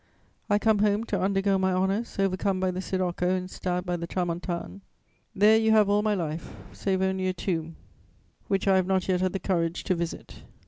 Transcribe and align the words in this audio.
I 0.49 0.57
come 0.57 0.79
home 0.79 1.03
to 1.03 1.21
undergo 1.21 1.59
my 1.59 1.71
honours, 1.73 2.17
overcome 2.17 2.59
by 2.59 2.71
the 2.71 2.81
sirocco 2.81 3.35
and 3.35 3.51
stabbed 3.51 3.85
by 3.85 3.97
the 3.97 4.07
tramontane. 4.07 4.81
There 5.35 5.57
you 5.59 5.73
have 5.73 5.89
all 5.91 6.01
my 6.01 6.15
life, 6.15 6.55
save 6.73 7.03
only 7.03 7.27
a 7.27 7.33
tomb 7.33 7.75
which 8.47 8.67
I 8.67 8.77
have 8.77 8.87
not 8.87 9.07
yet 9.07 9.21
had 9.21 9.33
the 9.33 9.39
courage 9.39 9.83
to 9.83 9.93
visit. 9.93 10.41